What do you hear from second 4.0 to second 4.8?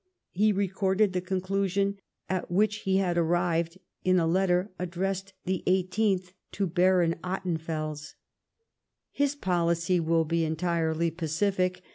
in a letter